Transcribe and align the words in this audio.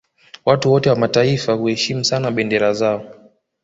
Watu 0.45 0.71
wote 0.71 0.89
wa 0.89 0.95
mataifa 0.95 1.53
huheshimu 1.53 2.03
sana 2.05 2.31
bendera 2.31 2.73
zao 2.73 3.15